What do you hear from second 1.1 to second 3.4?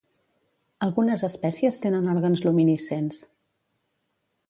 espècies tenen òrgans luminescents.